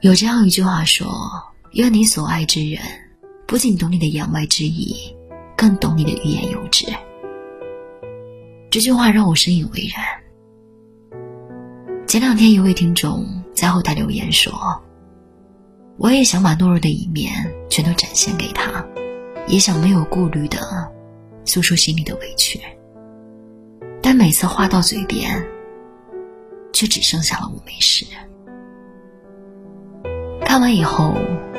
[0.00, 1.08] 有这样一句话说
[1.74, 2.80] ：“愿你所爱之人，
[3.48, 4.94] 不仅懂你的言外之意，
[5.56, 6.86] 更懂你的欲言又止。”
[8.70, 10.04] 这句话让我深以为然。
[12.06, 14.52] 前两天，一位听众在后台留言说
[15.98, 17.32] ：“我也想把懦弱的一面
[17.68, 18.86] 全都展现给他，
[19.48, 20.58] 也想没有顾虑的
[21.44, 22.60] 诉说心里的委屈，
[24.00, 25.44] 但每次话到嘴边，
[26.72, 28.06] 却只剩下了我没事。”
[30.48, 31.14] 看完以后，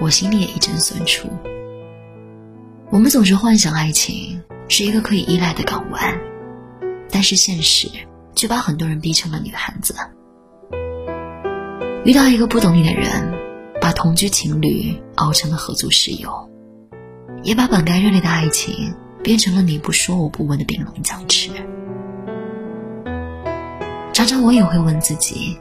[0.00, 1.28] 我心里也一阵酸楚。
[2.88, 6.18] 我们总是幻想爱情是一个可以依赖的港湾，
[7.10, 7.90] 但是现实
[8.34, 9.94] 却把很多人逼成了女汉子。
[12.06, 13.34] 遇到一个不懂你的人，
[13.82, 16.48] 把同居情侣熬成了合租室友，
[17.42, 21.50] 也把本该热烈的爱情变成了你不说我不问的冰冷僵持。
[24.14, 25.58] 常常我也会问自己，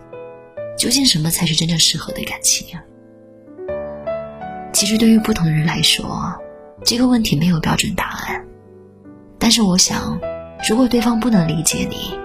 [0.77, 2.81] 究竟什么才是真正适合的感情啊？
[4.79, 6.33] 其实，对于不同的人来说，
[6.85, 8.47] 这个问题没有标准答案。
[9.37, 10.17] 但是，我想，
[10.69, 12.17] 如果对方不能理解你，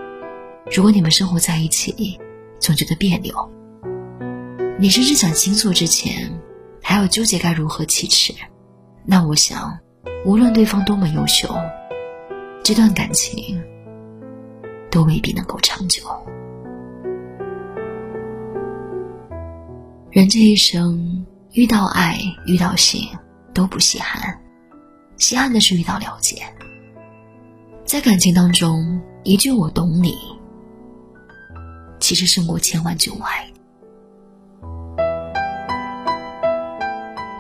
[0.73, 2.17] 如果你们生活在一起
[2.61, 3.35] 总觉得别扭，
[4.79, 6.31] 你甚至想倾诉之前
[6.81, 8.33] 还要纠结该如何启齿，
[9.05, 9.77] 那我想，
[10.25, 11.53] 无论对方多么优秀，
[12.63, 13.61] 这段感情
[14.93, 16.05] 都未必能够长久。
[20.13, 21.24] 人这一生。
[21.55, 23.09] 遇到爱，遇到性，
[23.55, 24.41] 都不稀罕，
[25.17, 26.43] 稀罕的是遇到了解。
[27.85, 30.17] 在感情当中，一句“我懂你”，
[32.01, 33.47] 其实胜过千万句“我爱”。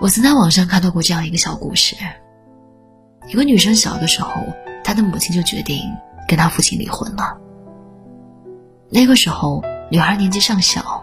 [0.00, 1.96] 我曾在网上看到过这样一个小故事：
[3.28, 4.30] 一个女生小的时候，
[4.84, 5.80] 她的母亲就决定
[6.28, 7.36] 跟她父亲离婚了。
[8.90, 11.02] 那个时候，女孩年纪尚小，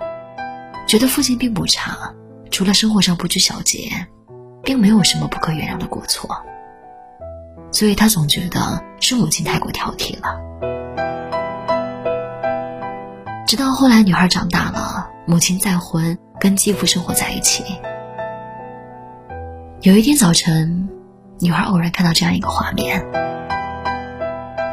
[0.88, 2.16] 觉得父亲并不差。
[2.52, 3.90] 除了生活上不拘小节，
[4.62, 6.30] 并没有什么不可原谅的过错，
[7.72, 10.40] 所以他总觉得是母亲太过挑剔了。
[13.48, 17.64] 直到后来女孩长大了，母亲再婚，跟继父生活在一起。
[19.82, 20.90] 有一天早晨，
[21.40, 23.04] 女孩偶然看到这样一个画面：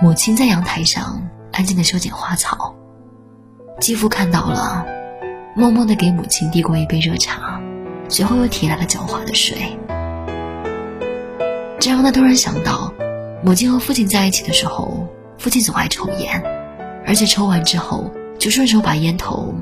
[0.03, 2.75] 母亲在阳台上安静的修剪花草，
[3.81, 4.85] 继父看到了，
[5.55, 7.58] 默默的给母亲递过一杯热茶。
[8.09, 9.79] 随后又提来了狡猾的水，
[11.79, 12.93] 这让他突然想到，
[13.45, 15.07] 母亲和父亲在一起的时候，
[15.39, 16.43] 父亲总爱抽烟，
[17.07, 19.55] 而且抽完之后就顺手把烟头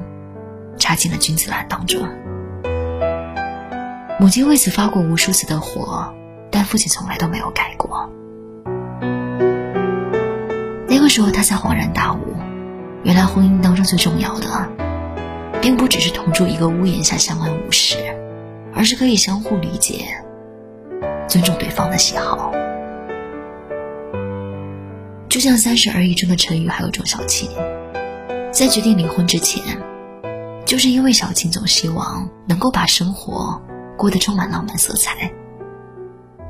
[0.78, 2.00] 插进了君子兰当中。
[4.18, 6.14] 母亲为此发过无数次的火，
[6.50, 8.08] 但父亲从来都没有改过。
[10.88, 12.36] 那个时候他才恍然大悟，
[13.02, 14.70] 原来婚姻当中最重要的，
[15.60, 18.05] 并不只是同住一个屋檐下相安无事。
[18.76, 20.06] 而是可以相互理解、
[21.26, 22.52] 尊重对方的喜好。
[25.28, 27.48] 就像《三十而已》中的陈宇还有钟小琴，
[28.52, 29.62] 在决定离婚之前，
[30.66, 33.60] 就是因为小琴总希望能够把生活
[33.96, 35.32] 过得充满浪漫色彩，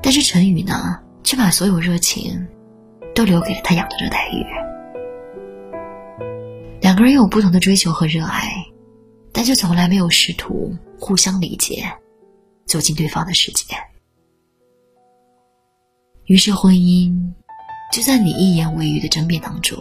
[0.03, 2.49] 但是陈宇呢，却把所有热情
[3.15, 4.45] 都留给了他养的热带鱼。
[6.81, 8.67] 两个人有不同的追求和热爱，
[9.33, 11.85] 但却从来没有试图互相理解。
[12.67, 13.77] 走进对方的世界，
[16.25, 17.33] 于是婚姻
[17.93, 19.81] 就在你一言未语的争辩当中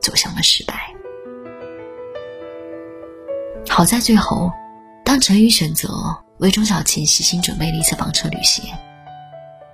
[0.00, 0.74] 走向了失败。
[3.68, 4.50] 好在最后，
[5.04, 5.88] 当陈宇选择
[6.38, 8.64] 为钟小琴细心准备了一次房车旅行，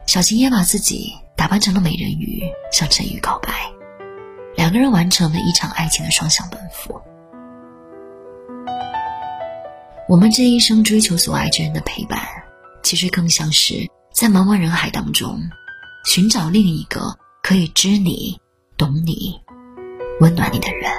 [0.07, 3.53] 小琴也把自己打扮成了美人鱼向陈宇告白，
[4.57, 7.01] 两个人完成了一场爱情的双向奔赴。
[10.09, 12.21] 我们这一生追求所爱之人的陪伴。
[12.83, 13.75] 其实更像是
[14.13, 15.41] 在茫茫人海当中，
[16.05, 18.39] 寻找另一个可以知你、
[18.77, 19.39] 懂你、
[20.21, 20.91] 温暖你的人。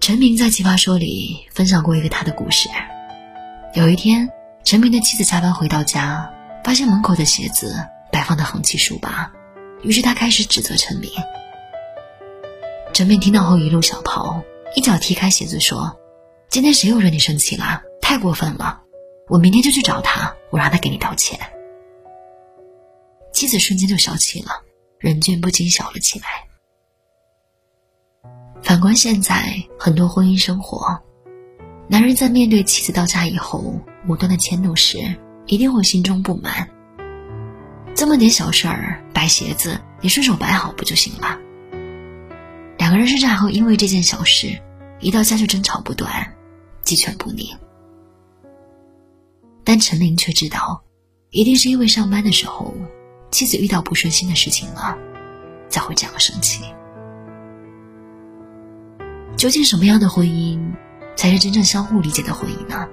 [0.00, 2.68] 陈明在《奇葩说》里分享过一个他的故事。
[3.74, 4.28] 有一天，
[4.62, 6.30] 陈明的妻子加班回到家，
[6.62, 7.74] 发现门口的鞋子
[8.12, 9.32] 摆放的横七竖八，
[9.82, 11.10] 于是他开始指责陈明。
[12.92, 14.42] 陈明听到后一路小跑，
[14.76, 15.96] 一脚踢开鞋子说。
[16.54, 17.82] 今天谁又惹你生气了？
[18.00, 18.80] 太过分了！
[19.28, 21.36] 我明天就去找他，我让他给你道歉。
[23.32, 24.62] 妻子瞬间就消气了，
[25.00, 26.26] 人俊不禁笑了起来。
[28.62, 31.02] 反观现在很多婚姻生活，
[31.88, 33.74] 男人在面对妻子到家以后
[34.06, 35.12] 无端的迁怒时，
[35.46, 36.70] 一定会心中不满。
[37.96, 41.36] 这么点小事儿，摆鞋子，你顺手摆好不就行了？
[42.78, 44.56] 两个人甚至还会因为这件小事。
[45.00, 46.33] 一到家就争吵不断，
[46.84, 47.46] 鸡犬不宁。
[49.64, 50.84] 但陈琳却知道，
[51.30, 52.74] 一定是因为上班的时候，
[53.30, 54.96] 妻子遇到不顺心的事情了，
[55.68, 56.62] 才会这样生气。
[59.36, 60.60] 究竟什么样的婚姻，
[61.16, 62.86] 才是真正相互理解的婚姻呢？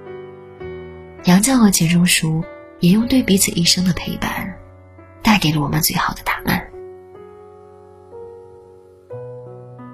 [1.24, 2.42] 杨绛和钱钟书
[2.80, 4.58] 也用对彼此一生的陪伴，
[5.22, 6.68] 带给了我们最好的答案。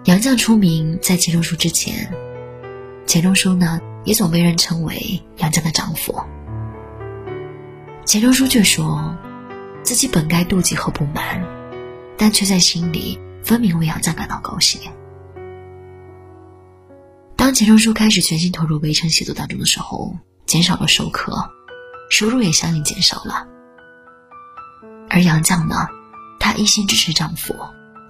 [0.04, 2.10] 杨绛出名在钱钟书之前，
[3.04, 6.22] 钱钟书呢也总被人称为杨绛的丈夫。
[8.04, 9.14] 钱钟书却说，
[9.82, 11.44] 自己本该妒忌和不满，
[12.16, 14.80] 但却在心里分明为杨绛感到高兴。
[17.36, 20.16] 当钱钟书开始全心投入围城写作当中的时候，
[20.46, 21.50] 减少了授课，
[22.10, 23.46] 收入也相应减少了。
[25.10, 25.88] 而杨绛呢，
[26.40, 27.54] 她一心支持丈夫，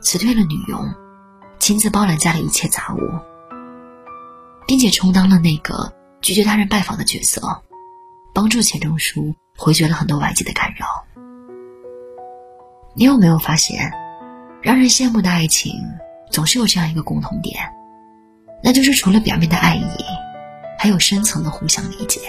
[0.00, 0.94] 辞退了女佣，
[1.58, 2.98] 亲自包揽家里一切杂物，
[4.68, 7.42] 并且充当了那个拒绝他人拜访的角色，
[8.32, 9.34] 帮助钱钟书。
[9.60, 10.86] 回绝了很多外界的干扰。
[12.94, 13.92] 你有没有发现，
[14.62, 15.72] 让人羡慕的爱情
[16.30, 17.56] 总是有这样一个共同点，
[18.62, 19.82] 那就是除了表面的爱意，
[20.78, 22.20] 还有深层的互相理解。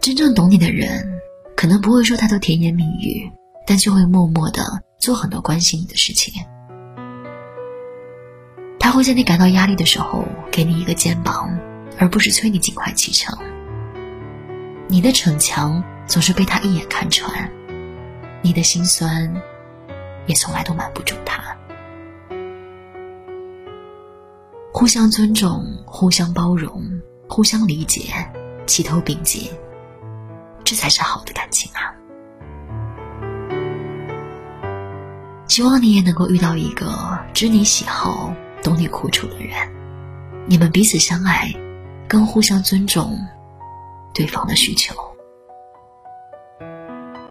[0.00, 1.04] 真正懂你的人，
[1.56, 3.28] 可能不会说太多甜言蜜语，
[3.66, 4.62] 但却会默默的
[5.00, 6.32] 做很多关心你的事情。
[8.88, 11.58] 他会在你感到压力的时候，给你一个肩膀，
[11.98, 13.38] 而不是催你尽快启程。
[14.88, 17.52] 你的逞强总是被他一眼看穿，
[18.40, 19.42] 你的心酸
[20.24, 21.54] 也从来都瞒不住他。
[24.72, 26.82] 互相尊重，互相包容，
[27.28, 28.04] 互相理解，
[28.66, 29.50] 齐头并进，
[30.64, 31.92] 这才是好的感情啊！
[35.46, 38.32] 希望你也能够遇到一个知你喜好、
[38.68, 39.56] 懂你苦楚的人，
[40.46, 41.50] 你们彼此相爱，
[42.06, 43.18] 更互相尊重。
[44.12, 44.94] 对方的需求。